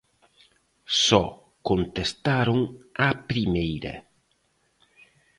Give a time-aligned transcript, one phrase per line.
[1.05, 1.23] Só
[1.69, 2.59] contestaron
[3.05, 3.95] á primeira.